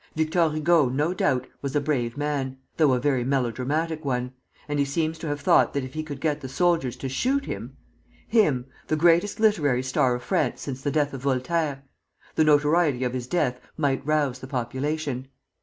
[0.15, 4.33] Victor Hugo, no doubt, was a brave man, though a very melodramatic one,
[4.67, 7.45] and he seems to have thought that if he could get the soldiers to shoot
[7.45, 7.77] him,
[8.27, 11.83] him, the greatest literary star of France since the death of Voltaire,
[12.33, 15.27] the notoriety of his death might rouse the population.